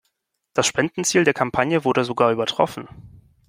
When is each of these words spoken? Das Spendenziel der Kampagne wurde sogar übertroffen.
Das 0.55 0.65
Spendenziel 0.65 1.25
der 1.25 1.35
Kampagne 1.35 1.85
wurde 1.85 2.03
sogar 2.05 2.31
übertroffen. 2.31 2.87